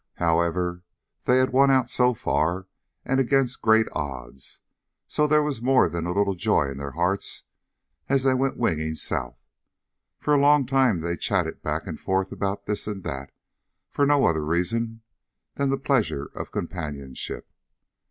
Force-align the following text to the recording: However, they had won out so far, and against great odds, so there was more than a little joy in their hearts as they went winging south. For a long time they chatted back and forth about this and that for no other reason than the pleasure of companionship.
However, 0.15 0.83
they 1.25 1.37
had 1.37 1.51
won 1.51 1.69
out 1.69 1.87
so 1.87 2.15
far, 2.15 2.67
and 3.05 3.19
against 3.19 3.61
great 3.61 3.85
odds, 3.93 4.59
so 5.05 5.27
there 5.27 5.43
was 5.43 5.61
more 5.61 5.87
than 5.87 6.07
a 6.07 6.11
little 6.11 6.33
joy 6.33 6.69
in 6.71 6.77
their 6.77 6.93
hearts 6.93 7.43
as 8.09 8.23
they 8.23 8.33
went 8.33 8.57
winging 8.57 8.95
south. 8.95 9.37
For 10.17 10.33
a 10.33 10.41
long 10.41 10.65
time 10.65 11.01
they 11.01 11.17
chatted 11.17 11.61
back 11.61 11.85
and 11.85 11.99
forth 11.99 12.31
about 12.31 12.65
this 12.65 12.87
and 12.87 13.03
that 13.03 13.31
for 13.91 14.07
no 14.07 14.25
other 14.25 14.43
reason 14.43 15.03
than 15.53 15.69
the 15.69 15.77
pleasure 15.77 16.31
of 16.33 16.49
companionship. 16.51 17.51